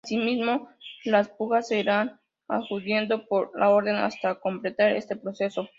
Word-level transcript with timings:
Asimismo, 0.03 0.67
las 1.05 1.29
pujas 1.29 1.67
se 1.67 1.79
irán 1.79 2.19
adjudicando 2.47 3.27
por 3.27 3.51
orden 3.55 3.97
hasta 3.97 4.39
completar 4.39 4.93
este 4.93 5.15
proceso. 5.15 5.67